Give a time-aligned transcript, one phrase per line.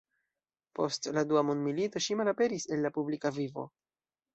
[0.79, 3.73] Post la dua mondmilito ŝi malaperis el la publika vivo.